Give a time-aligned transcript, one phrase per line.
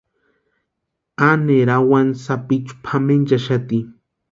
[1.27, 3.79] Aneri awani sapichu pʼamenchaxati.